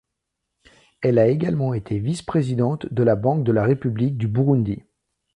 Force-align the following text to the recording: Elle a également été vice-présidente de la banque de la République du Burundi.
Elle 1.01 1.19
a 1.19 1.27
également 1.27 1.75
été 1.75 1.99
vice-présidente 1.99 2.91
de 2.91 3.03
la 3.03 3.15
banque 3.15 3.43
de 3.43 3.51
la 3.51 3.63
République 3.65 4.17
du 4.17 4.27
Burundi. 4.27 4.81